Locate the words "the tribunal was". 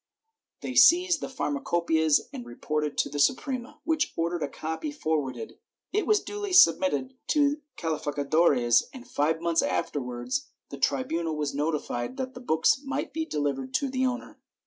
10.71-11.53